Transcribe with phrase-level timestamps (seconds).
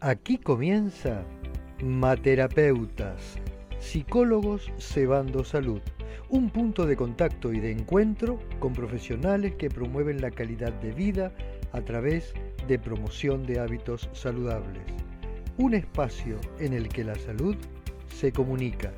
[0.00, 1.24] Aquí comienza
[1.82, 3.36] Materapeutas,
[3.80, 5.80] psicólogos cebando salud,
[6.28, 11.32] un punto de contacto y de encuentro con profesionales que promueven la calidad de vida
[11.72, 12.32] a través
[12.68, 14.84] de promoción de hábitos saludables.
[15.56, 17.56] Un espacio en el que la salud
[18.06, 18.92] se comunica.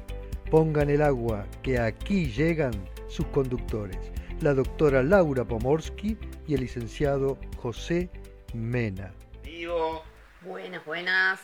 [0.50, 2.72] Pongan el agua que aquí llegan
[3.08, 4.12] sus conductores,
[4.42, 8.10] la doctora Laura Pomorsky y el licenciado José
[8.52, 9.14] Mena.
[9.42, 9.99] Vivo.
[10.42, 11.38] Buenas, buenas.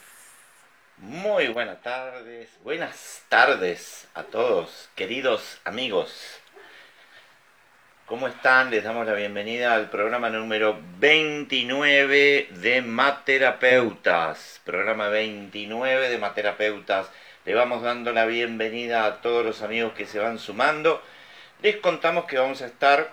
[0.96, 2.48] Muy buenas tardes.
[2.64, 6.40] Buenas tardes a todos, queridos amigos.
[8.06, 8.70] ¿Cómo están?
[8.70, 14.62] Les damos la bienvenida al programa número 29 de Materapeutas.
[14.64, 17.10] Programa 29 de Materapeutas.
[17.44, 21.02] Le vamos dando la bienvenida a todos los amigos que se van sumando.
[21.60, 23.12] Les contamos que vamos a estar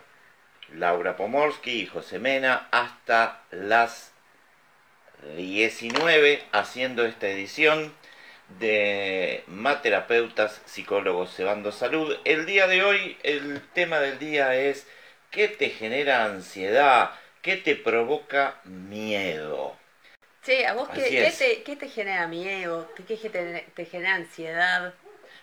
[0.70, 4.13] Laura Pomorsky y José Mena hasta las
[5.54, 7.94] 19 haciendo esta edición
[8.60, 12.18] de Materapeutas Psicólogos Cebando Salud.
[12.26, 14.88] El día de hoy, el tema del día es
[15.30, 17.12] ¿qué te genera ansiedad?
[17.44, 19.76] ¿Qué te provoca miedo?
[20.42, 22.90] Sí, ¿a vos qué, qué te, qué te genera miedo?
[22.96, 24.96] ¿Qué, qué te, te genera ansiedad?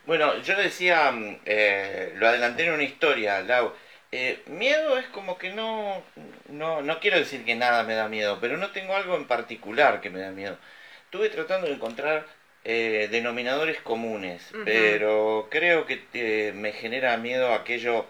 [0.07, 3.73] Bueno, yo decía, mm, eh, lo adelanté en una historia, Lau.
[4.13, 6.03] Eh, miedo es como que no,
[6.49, 10.01] no, no quiero decir que nada me da miedo, pero no tengo algo en particular
[10.01, 10.59] que me da miedo.
[11.05, 12.27] Estuve tratando de encontrar
[12.65, 18.07] eh, denominadores comunes, pero creo que eh, me genera miedo aquello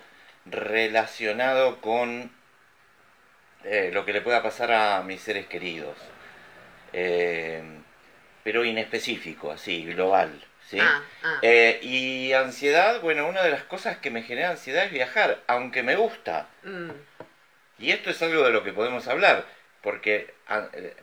[0.46, 2.32] relacionado con
[3.64, 5.96] eh, lo que le pueda pasar a mis seres queridos.
[6.92, 7.62] Eh,
[8.42, 10.30] pero inespecífico, así, global.
[10.70, 10.78] ¿Sí?
[10.80, 11.38] Ah, ah.
[11.42, 15.82] Eh, y ansiedad, bueno, una de las cosas que me genera ansiedad es viajar, aunque
[15.82, 16.48] me gusta.
[16.64, 16.90] Mm,
[17.78, 19.44] Y esto es algo de lo que podemos hablar,
[19.82, 20.94] porque ah, eh,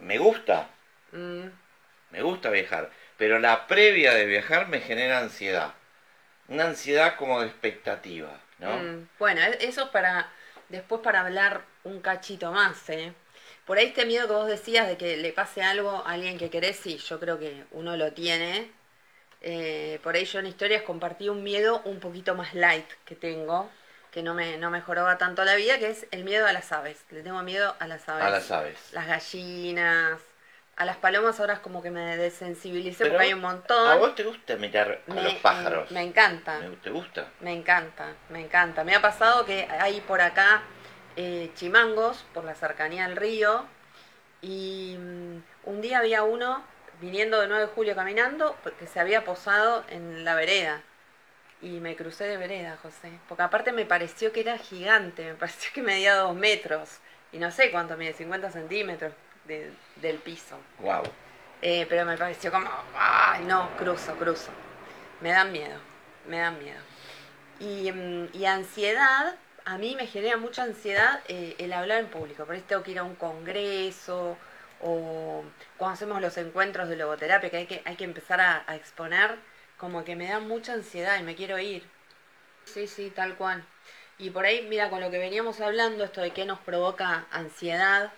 [0.00, 0.68] me gusta,
[1.12, 1.48] mm.
[2.10, 5.74] me gusta viajar, pero la previa de viajar me genera ansiedad.
[6.48, 8.78] Una ansiedad como de expectativa, ¿no?
[8.78, 10.30] Mm, Bueno, e- eso es para
[10.68, 13.12] después para hablar un cachito más, ¿eh?
[13.66, 16.50] Por ahí este miedo que vos decías de que le pase algo a alguien que
[16.50, 18.70] querés, sí, yo creo que uno lo tiene.
[19.40, 23.70] Eh, por ahí yo en historias compartí un miedo un poquito más light que tengo,
[24.10, 26.72] que no me, no me joroba tanto la vida, que es el miedo a las
[26.72, 27.04] aves.
[27.10, 28.24] Le tengo miedo a las aves.
[28.24, 28.78] A las aves.
[28.92, 30.20] Las gallinas,
[30.76, 33.88] a las palomas ahora es como que me desensibilicé Pero porque hay un montón.
[33.88, 35.90] ¿A vos te gusta mirar a Me- los pájaros?
[35.90, 36.58] Me encanta.
[36.60, 37.28] Me- ¿Te gusta?
[37.40, 38.84] Me encanta, me encanta.
[38.84, 40.62] Me ha pasado que hay por acá
[41.16, 43.64] eh, chimangos, por la cercanía al río,
[44.40, 46.62] y mm, un día había uno
[47.00, 50.82] viniendo de 9 de julio caminando que se había posado en la vereda.
[51.60, 53.10] Y me crucé de vereda, José.
[53.28, 56.98] Porque aparte me pareció que era gigante, me pareció que medía dos metros.
[57.32, 59.12] Y no sé cuánto mide, 50 centímetros
[59.44, 60.56] de- del piso.
[60.78, 61.02] Wow.
[61.60, 64.50] Eh, pero me pareció como, ay, no, cruzo, cruzo.
[65.20, 65.76] Me dan miedo,
[66.28, 66.80] me dan miedo.
[67.58, 69.34] Y, mm, y ansiedad,
[69.64, 72.44] a mí me genera mucha ansiedad eh, el hablar en público.
[72.44, 74.38] Por eso tengo que ir a un congreso
[74.80, 75.44] o
[75.76, 79.36] cuando hacemos los encuentros de logoterapia, que hay que, hay que empezar a, a exponer,
[79.76, 81.84] como que me da mucha ansiedad y me quiero ir.
[82.64, 83.64] Sí, sí, tal cual.
[84.18, 88.12] Y por ahí, mira, con lo que veníamos hablando, esto de qué nos provoca ansiedad,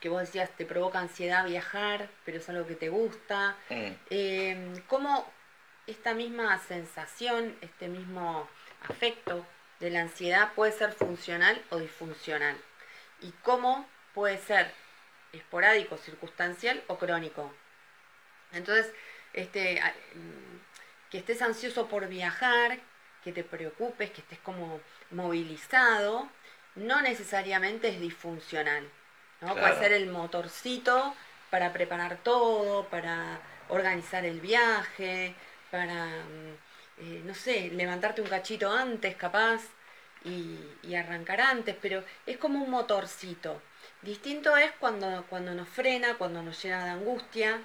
[0.00, 3.56] que vos decías, te provoca ansiedad viajar, pero es algo que te gusta.
[3.68, 3.92] Mm.
[4.10, 5.30] Eh, ¿Cómo
[5.86, 8.48] esta misma sensación, este mismo
[8.88, 9.46] afecto
[9.80, 12.56] de la ansiedad puede ser funcional o disfuncional?
[13.20, 14.70] ¿Y cómo puede ser
[15.34, 17.52] esporádico, circunstancial o crónico?
[18.52, 18.92] Entonces,
[19.32, 19.80] este,
[20.14, 22.78] mm, que estés ansioso por viajar,
[23.22, 24.80] que te preocupes, que estés como
[25.10, 26.28] movilizado,
[26.74, 28.84] no necesariamente es disfuncional.
[29.40, 29.54] ¿no?
[29.54, 29.60] Claro.
[29.60, 31.14] Puede ser el motorcito
[31.50, 35.34] para preparar todo, para organizar el viaje,
[35.70, 36.54] para, mm,
[36.98, 39.62] eh, no sé, levantarte un cachito antes capaz
[40.24, 43.60] y, y arrancar antes, pero es como un motorcito.
[44.04, 47.60] Distinto es cuando, cuando nos frena, cuando nos llena de angustia,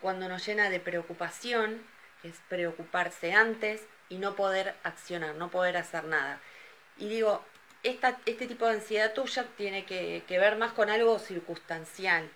[0.00, 1.82] cuando nos llena de preocupación,
[2.22, 6.40] que es preocuparse antes y no poder accionar, no poder hacer nada.
[6.96, 7.44] Y digo,
[7.82, 12.30] este tipo de ansiedad tuya tiene que, que ver más con algo circunstancial.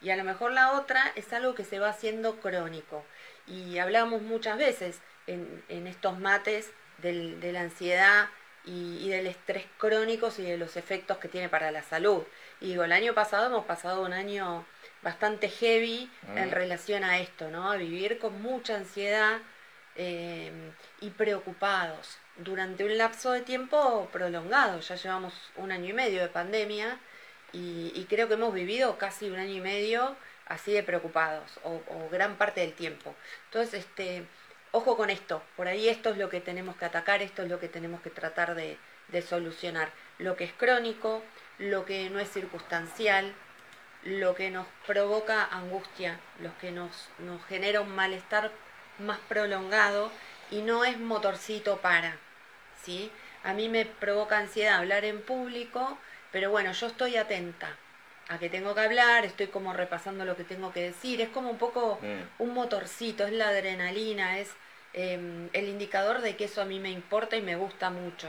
[0.00, 3.04] Y a lo mejor la otra es algo que se va haciendo crónico.
[3.48, 8.28] Y hablamos muchas veces en, en estos mates del- de la ansiedad
[8.64, 12.22] y, y del estrés crónicos y de los efectos que tiene para la salud.
[12.64, 14.64] Y digo, el año pasado hemos pasado un año
[15.02, 17.70] bastante heavy en relación a esto, ¿no?
[17.70, 19.42] A vivir con mucha ansiedad
[19.96, 20.50] eh,
[21.02, 24.80] y preocupados durante un lapso de tiempo prolongado.
[24.80, 26.98] Ya llevamos un año y medio de pandemia
[27.52, 32.36] y, creo que hemos vivido casi un año y medio así de preocupados, o, gran
[32.36, 33.14] parte del tiempo.
[33.44, 34.24] Entonces, este,
[34.72, 37.60] ojo con esto, por ahí esto es lo que tenemos que atacar, esto es lo
[37.60, 38.78] que tenemos que tratar de,
[39.08, 39.90] de solucionar.
[40.18, 41.22] Lo que es crónico,
[41.58, 43.32] lo que no es circunstancial,
[44.02, 48.50] lo que nos provoca angustia, lo que nos, nos genera un malestar
[48.98, 50.10] más prolongado
[50.50, 52.16] y no es motorcito para,
[52.82, 53.10] ¿sí?
[53.42, 55.98] A mí me provoca ansiedad hablar en público,
[56.32, 57.76] pero bueno, yo estoy atenta
[58.28, 61.50] a que tengo que hablar, estoy como repasando lo que tengo que decir, es como
[61.50, 62.42] un poco mm.
[62.42, 64.50] un motorcito, es la adrenalina, es
[64.92, 68.28] em, el indicador de que eso a mí me importa y me gusta mucho.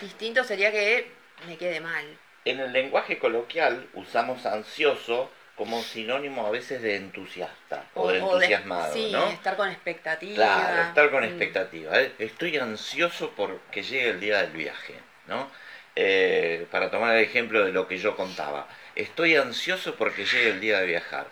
[0.00, 1.12] Distinto sería que
[1.46, 2.04] me quede mal.
[2.44, 8.92] En el lenguaje coloquial usamos ansioso como sinónimo a veces de entusiasta o, de entusiasmado,
[8.92, 9.28] sí, ¿no?
[9.28, 10.34] estar con expectativa.
[10.34, 11.26] Claro, estar con mm.
[11.26, 12.00] expectativa.
[12.00, 12.12] ¿eh?
[12.18, 14.94] Estoy ansioso por que llegue el día del viaje,
[15.28, 15.50] ¿no?
[15.94, 18.66] Eh, para tomar el ejemplo de lo que yo contaba.
[18.96, 21.26] Estoy ansioso porque llegue el día de viajar.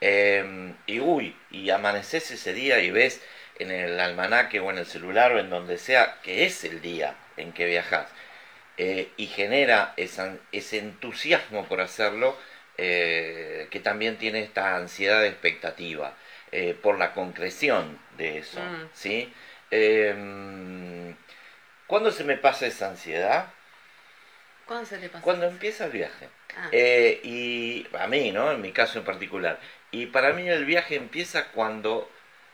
[0.00, 3.20] Em, y uy, y amaneces ese día y ves
[3.58, 7.16] en el almanaque o en el celular o en donde sea que es el día
[7.36, 8.06] en que viajas.
[8.76, 12.36] Eh, y genera ese entusiasmo por hacerlo
[12.76, 16.14] eh, que también tiene esta ansiedad de expectativa
[16.82, 18.60] por la concreción de eso.
[18.60, 18.88] Mm.
[18.92, 19.32] ¿sí?
[19.72, 21.16] Em,
[21.88, 23.48] ¿Cuándo se me pasa esa ansiedad?
[24.66, 25.22] ¿Cuándo se te pasa?
[25.22, 26.28] Cuando empieza el viaje.
[26.56, 26.68] Ah.
[26.72, 28.52] Eh, y a mí, ¿no?
[28.52, 29.58] En mi caso en particular.
[29.90, 32.10] Y para mí el viaje empieza cuando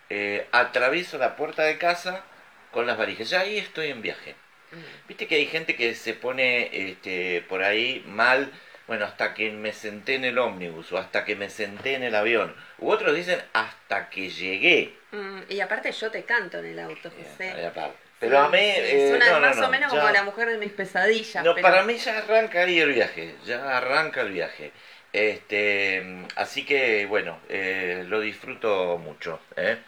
[0.09, 2.25] eh, atravieso la puerta de casa
[2.73, 3.31] con las varijas.
[3.31, 4.35] Ya ahí estoy en viaje.
[4.73, 5.09] Mm.
[5.09, 8.51] Viste que hay gente que se pone este, por ahí mal,
[8.87, 12.15] bueno, hasta que me senté en el ómnibus o hasta que me senté en el
[12.15, 12.55] avión.
[12.79, 14.95] U otros dicen hasta que llegué.
[15.13, 17.73] Mm, y aparte yo te canto en el auto, José.
[18.21, 18.59] Pero a mí.
[18.61, 21.43] Eh, más o menos como la mujer de mis pesadillas.
[21.43, 23.35] No, para mí ya arranca ahí el viaje.
[23.47, 24.73] Ya arranca el viaje.
[25.13, 29.41] Este, así que, bueno, eh, lo disfruto mucho.
[29.57, 29.79] ¿eh?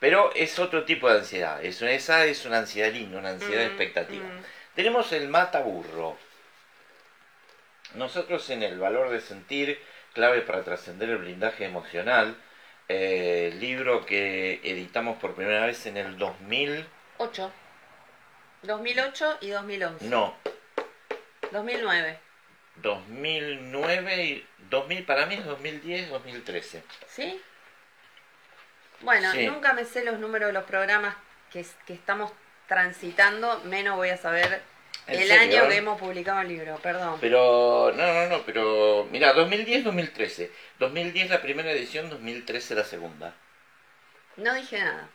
[0.00, 1.64] Pero es otro tipo de ansiedad.
[1.64, 4.24] Es, esa es una ansiedad linda, una ansiedad mm, expectativa.
[4.24, 4.42] Mm.
[4.74, 6.16] Tenemos el mataburro.
[7.94, 9.78] Nosotros en el valor de sentir,
[10.14, 12.36] clave para trascender el blindaje emocional,
[12.88, 16.86] libro que editamos por primera vez en el 2000.
[17.18, 17.52] 8.
[18.62, 20.06] 2008 y 2011.
[20.06, 20.34] No.
[21.52, 22.18] 2009.
[22.76, 26.82] 2009 y 2000 para mí es 2010, 2013.
[27.08, 27.40] ¿Sí?
[29.00, 31.14] Bueno, nunca me sé los números de los programas
[31.52, 32.32] que, que estamos
[32.66, 34.62] transitando, menos voy a saber
[35.06, 37.18] el año que hemos publicado el libro, perdón.
[37.20, 40.50] Pero, no, no, no, pero, mira, 2010-2013.
[40.78, 43.34] 2010 la primera edición, 2013 la segunda.
[44.36, 45.08] No dije nada.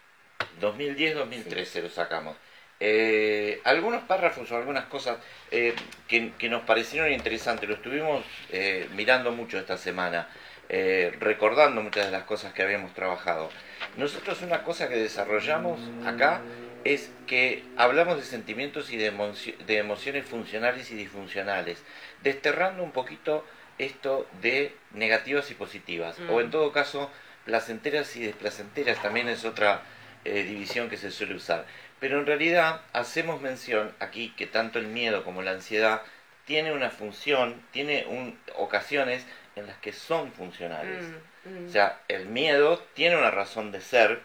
[0.61, 2.37] 2010-2013 lo sacamos.
[2.81, 5.17] Eh, algunos párrafos o algunas cosas
[5.51, 5.75] eh,
[6.07, 10.29] que, nos parecieron interesantes, lo estuvimos eh, mirando mucho esta semana,
[10.69, 13.49] recordando muchas de las cosas que habíamos trabajado.
[13.97, 16.41] Nosotros una cosa que desarrollamos acá
[16.83, 19.11] es que hablamos de sentimientos y de,
[19.65, 21.83] de emociones funcionales y disfuncionales,
[22.23, 23.45] desterrando un poquito
[23.77, 26.51] esto de negativas y positivas, o en mm.
[26.51, 27.09] todo caso
[27.45, 29.81] placenteras y desplacenteras también es otra
[30.25, 31.65] eh, división que se suele usar.
[31.99, 36.01] Pero en realidad hacemos mención aquí que tanto el miedo como la ansiedad
[36.45, 39.25] tiene una función, tiene un, ocasiones
[39.55, 41.05] en las que son funcionales.
[41.45, 41.67] Mm, mm.
[41.67, 44.21] O sea, el miedo tiene una razón de ser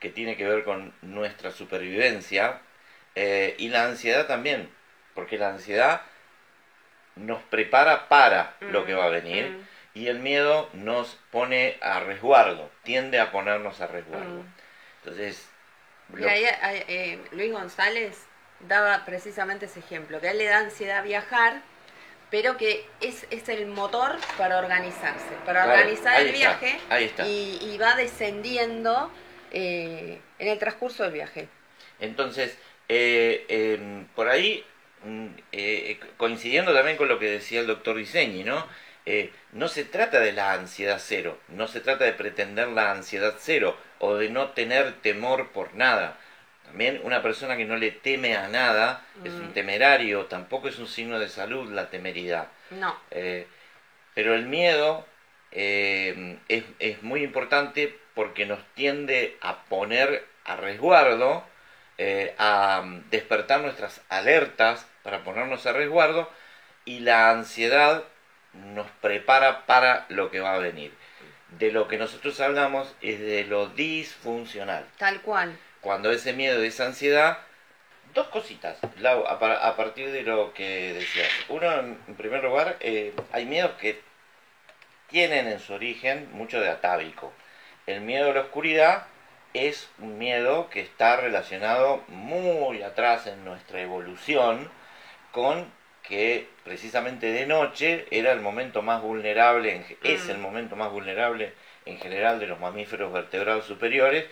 [0.00, 2.60] que tiene que ver con nuestra supervivencia
[3.14, 4.68] eh, y la ansiedad también,
[5.14, 6.02] porque la ansiedad
[7.14, 12.00] nos prepara para lo que va a mm, venir y el miedo nos pone a
[12.00, 14.44] resguardo, tiende a ponernos a resguardo.
[15.02, 15.48] Entonces...
[16.18, 18.26] Eh, Luis González
[18.60, 21.62] daba precisamente ese ejemplo, que a él le da ansiedad viajar,
[22.32, 26.78] pero que es, es el motor para organizarse, para organizar el viaje
[27.28, 29.12] Y, va descendiendo
[29.50, 31.48] eh, en el transcurso del viaje.
[32.00, 32.56] Entonces,
[32.88, 34.64] eh, em, por ahí,
[35.04, 35.26] mm,
[36.16, 38.66] coincidiendo también con lo que decía el doctor Diseñi, ¿no?
[39.52, 43.76] no se trata de la ansiedad cero, no se trata de pretender la ansiedad cero,
[43.98, 46.16] o de no tener temor por nada.
[46.72, 49.52] También una persona que no le teme a nada es un mm.
[49.52, 52.48] temerario, tampoco es un signo de salud la temeridad.
[52.70, 52.98] No.
[53.10, 53.46] Eh,
[54.14, 55.04] pero el miedo
[55.50, 61.44] eh, es, es, muy importante porque nos tiende a poner a resguardo,
[61.98, 66.30] eh, a despertar nuestras alertas para ponernos a resguardo
[66.86, 68.02] y la ansiedad
[68.54, 70.90] nos prepara para lo que va a venir
[71.58, 74.86] de lo que nosotros hablamos es de lo disfuncional.
[74.96, 75.54] Tal cual.
[75.82, 77.38] Cuando ese miedo, esa ansiedad
[78.14, 81.28] dos cositas, Lau, a, par- a partir de lo que decías.
[81.48, 84.00] Uno, en primer lugar, eh, hay miedos que
[85.10, 87.32] tienen en su origen mucho de atávico.
[87.86, 89.06] El miedo a la oscuridad
[89.54, 94.70] es un miedo que está relacionado muy atrás en nuestra evolución
[95.32, 95.70] con
[96.02, 100.30] que precisamente de noche era el momento más vulnerable, en es Mm.
[100.30, 101.52] el momento más vulnerable
[101.86, 104.26] en general de los mamíferos vertebrados superiores,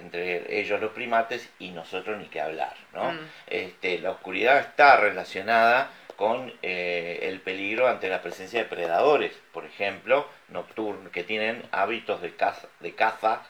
[0.00, 3.12] entre ellos los primates y nosotros ni que hablar, ¿no?
[3.12, 3.18] Mm.
[3.46, 9.64] Este, la oscuridad está relacionada con eh, el peligro ante la presencia de predadores, por
[9.64, 13.42] ejemplo, nocturnos, que tienen hábitos de caza, de caza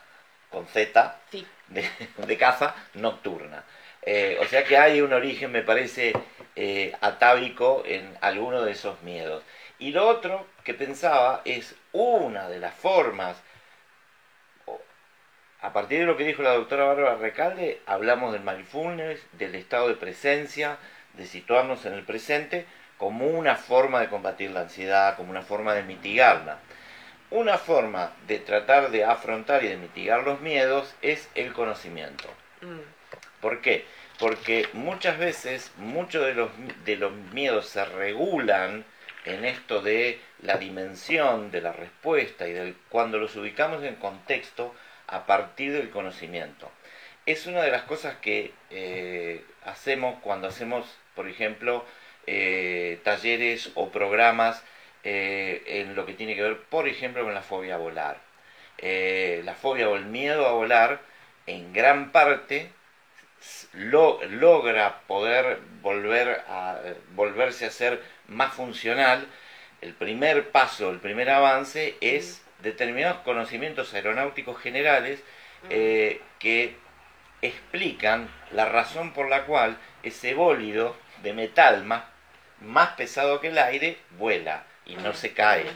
[0.50, 1.46] con Z, Sí.
[1.68, 3.64] de, de caza nocturna.
[4.02, 6.12] Eh, o sea que hay un origen, me parece,
[6.56, 9.42] eh, atávico en alguno de esos miedos.
[9.78, 13.36] Y lo otro que pensaba es una de las formas,
[15.62, 19.88] a partir de lo que dijo la doctora Bárbara Recalde, hablamos del mindfulness, del estado
[19.88, 20.78] de presencia,
[21.14, 22.64] de situarnos en el presente
[22.96, 26.58] como una forma de combatir la ansiedad, como una forma de mitigarla.
[27.30, 32.28] Una forma de tratar de afrontar y de mitigar los miedos es el conocimiento.
[32.62, 32.80] Mm.
[33.40, 33.84] ¿Por qué?
[34.18, 36.50] Porque muchas veces muchos de los,
[36.84, 38.84] de los miedos se regulan
[39.24, 44.74] en esto de la dimensión de la respuesta y del, cuando los ubicamos en contexto
[45.10, 46.70] a partir del conocimiento.
[47.26, 51.84] Es una de las cosas que eh, hacemos cuando hacemos, por ejemplo,
[52.26, 54.62] eh, talleres o programas
[55.04, 58.18] eh, en lo que tiene que ver, por ejemplo, con la fobia a volar.
[58.82, 61.00] La fobia o el miedo a volar,
[61.46, 62.70] en gran parte,
[63.72, 66.80] lo- logra poder volver a,
[67.14, 69.26] volverse a ser más funcional.
[69.82, 75.22] El primer paso, el primer avance es determinados conocimientos aeronáuticos generales
[75.68, 76.76] eh, que
[77.42, 82.04] explican la razón por la cual ese bólido de metal más,
[82.60, 85.66] más pesado que el aire vuela y no se cae.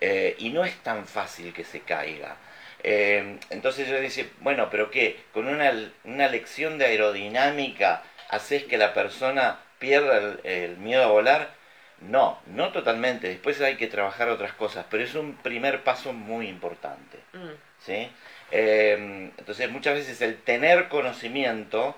[0.00, 2.36] Eh, y no es tan fácil que se caiga.
[2.82, 5.20] Eh, entonces yo decía, bueno, pero ¿qué?
[5.32, 5.72] ¿Con una,
[6.04, 11.55] una lección de aerodinámica haces que la persona pierda el, el miedo a volar?
[12.00, 13.28] No, no totalmente.
[13.28, 17.18] Después hay que trabajar otras cosas, pero es un primer paso muy importante.
[17.32, 17.54] Mm.
[17.80, 18.10] ¿sí?
[18.50, 21.96] Eh, entonces muchas veces el tener conocimiento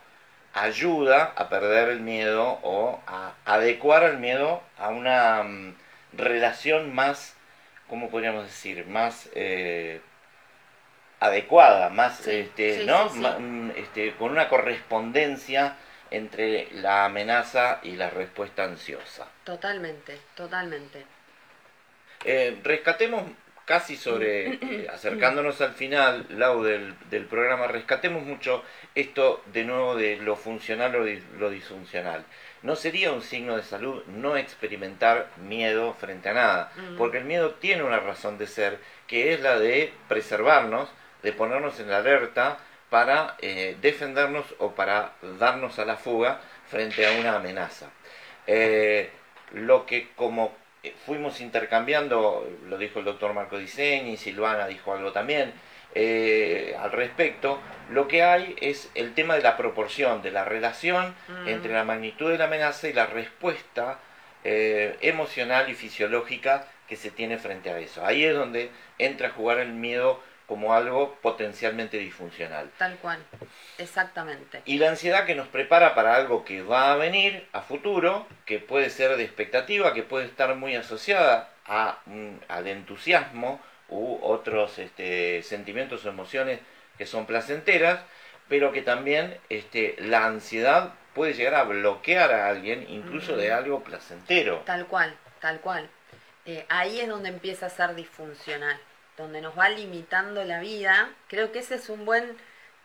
[0.55, 5.75] ayuda a perder el miedo o a adecuar el miedo a una mm,
[6.15, 7.37] relación más,
[7.89, 8.87] ¿cómo podríamos decir?
[8.87, 10.01] Más eh,
[11.21, 13.09] adecuada, más, Sí, este, sí, ¿no?
[13.11, 15.77] sí, mm, este, con una correspondencia
[16.11, 19.27] entre la amenaza y la respuesta ansiosa.
[19.45, 21.05] Totalmente, totalmente.
[22.25, 23.25] Eh, rescatemos
[23.65, 29.95] casi sobre, eh, acercándonos al final, Lau, del, del programa, rescatemos mucho esto de nuevo
[29.95, 31.05] de lo funcional o
[31.39, 32.25] lo disfuncional.
[32.63, 36.97] No sería un signo de salud no experimentar miedo frente a nada, Mm.
[36.97, 40.89] porque el miedo tiene una razón de ser, que es la de preservarnos,
[41.23, 42.59] de ponernos en la alerta
[42.91, 47.87] para eh, defendernos o para darnos a la fuga frente a una amenaza.
[48.47, 49.11] Eh,
[49.53, 50.53] lo que como
[51.07, 55.53] fuimos intercambiando, lo dijo el doctor Marco Diseñi, Silvana dijo algo también
[55.95, 57.59] eh, al respecto,
[57.91, 61.49] lo que hay es el tema de la proporción, de la relación Mm.
[61.49, 63.99] entre la magnitud de la amenaza y la respuesta
[64.45, 68.05] eh, emocional y fisiológica que se tiene frente a eso.
[68.05, 72.71] Ahí es donde entra a jugar el miedo como algo potencialmente disfuncional.
[72.79, 73.19] Tal cual,
[73.77, 74.63] exactamente.
[74.65, 78.59] Y la ansiedad que nos prepara para algo que va a venir a futuro, que
[78.59, 81.99] puede ser de expectativa, que puede estar muy asociada a,
[82.49, 86.61] al entusiasmo u otros este, sentimientos o emociones
[86.97, 88.01] que son placenteras,
[88.49, 93.85] pero que también este, la ansiedad puede llegar a bloquear a alguien incluso de algo
[93.85, 94.63] placentero.
[94.65, 95.91] Tal cual, tal cual.
[96.47, 98.79] Eh, ahí es donde empieza a ser disfuncional,
[99.19, 101.11] donde nos va limitando la vida.
[101.29, 102.37] Creo que ese es un buen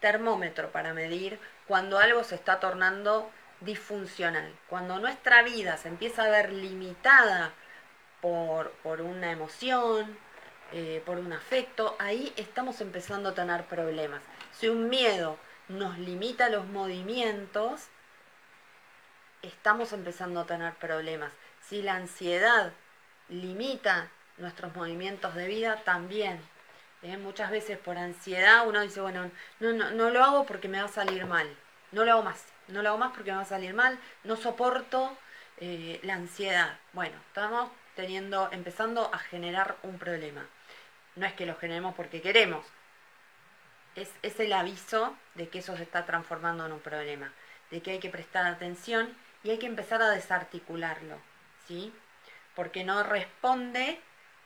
[0.02, 4.52] termómetro para medir cuando algo se está tornando disfuncional.
[4.68, 7.54] Cuando nuestra vida se empieza a ver limitada
[8.20, 10.18] por, por una emoción,
[10.74, 14.22] eh, por un afecto, ahí estamos empezando a tener problemas.
[14.52, 15.38] Si un miedo
[15.70, 17.88] nos limita los movimientos,
[19.42, 21.32] estamos empezando a tener problemas.
[21.62, 22.74] Si la ansiedad
[23.30, 26.40] limita nuestros movimientos de vida, también.
[27.02, 27.18] ¿eh?
[27.18, 30.86] Muchas veces por ansiedad uno dice, bueno, no, no, no lo hago porque me va
[30.86, 31.48] a salir mal.
[31.92, 32.46] No lo hago más.
[32.68, 34.00] No lo hago más porque me va a salir mal.
[34.24, 35.18] No soporto
[35.58, 36.80] eh, la ansiedad.
[36.94, 40.46] Bueno, estamos teniendo, empezando a generar un problema.
[41.16, 42.66] No es que lo generemos porque queremos.
[43.96, 47.32] Es, es el aviso de que eso se está transformando en un problema.
[47.72, 51.18] de que hay que prestar atención y hay que empezar a desarticularlo,
[51.68, 51.94] ¿sí?
[52.56, 54.00] Porque no responde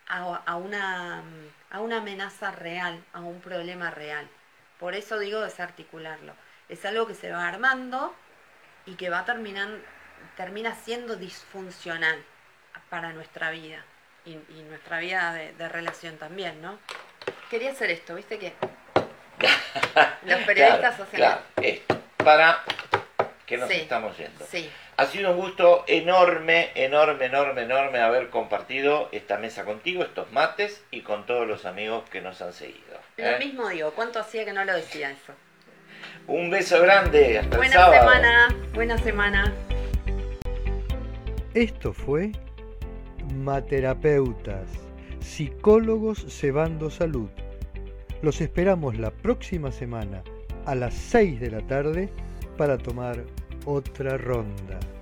[0.07, 1.23] a, una,
[1.69, 4.27] a una amenaza real, a un problema real.
[4.79, 6.33] Por eso digo desarticularlo.
[6.69, 8.13] Es algo que se va armando
[8.85, 9.79] y que va terminando,
[10.35, 12.23] termina siendo disfuncional
[12.89, 13.83] para nuestra vida
[14.25, 16.77] y, nuestra vida de, relación también, ¿no?
[17.49, 18.53] Quería hacer esto, ¿viste qué?
[20.23, 22.63] Los periodistas claro, esto, para
[23.45, 24.45] que nos estamos yendo.
[24.45, 24.69] Sí.
[24.99, 30.83] Ha sido un gusto enorme, enorme, enorme, enorme haber compartido esta mesa contigo, estos mates
[30.89, 32.97] y con todos los amigos que nos han seguido.
[33.17, 33.37] Lo ¿eh?
[33.37, 35.33] mismo digo, ¿cuánto hacía que no lo decía eso?
[36.25, 37.99] Un beso grande, hasta buena el sábado.
[37.99, 39.53] semana, buena semana.
[41.53, 42.31] Esto fue
[43.35, 44.67] Materapeutas,
[45.19, 47.29] psicólogos cebando salud.
[48.23, 50.23] Los esperamos la próxima semana
[50.65, 52.09] a las 6 de la tarde
[52.57, 53.25] para tomar
[53.67, 54.96] otra ronda.